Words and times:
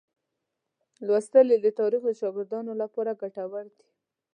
لوستل 1.05 1.47
یې 1.53 1.57
د 1.61 1.67
تاریخ 1.79 2.01
د 2.07 2.11
شاګردانو 2.21 2.71
لپاره 2.81 3.17
ګټور 3.21 3.65
دي. 3.77 3.87